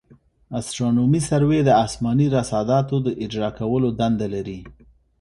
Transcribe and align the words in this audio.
استرونومي 0.57 1.21
سروې 1.29 1.59
د 1.65 1.69
اسماني 1.85 2.27
رصاداتو 2.37 2.95
د 3.05 3.07
اجرا 3.23 3.49
کولو 3.59 3.89
دنده 3.99 4.27
لري 4.33 4.59